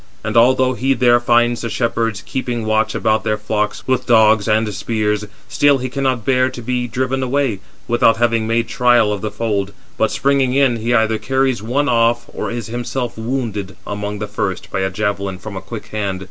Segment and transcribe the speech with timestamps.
[0.23, 4.73] And although he there find the shepherds keeping watch about their flocks with dogs and
[4.73, 9.29] spears, still he cannot bear to be driven away, without having made trial of the
[9.29, 14.25] fold, but, springing in, he either carries [one] off, or is himself wounded among the
[14.25, 16.19] first by a javelin from a quick hand.